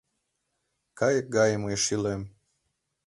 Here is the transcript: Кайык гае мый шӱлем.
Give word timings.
Кайык 0.99 1.27
гае 1.35 1.55
мый 1.63 1.75
шӱлем. 1.83 2.21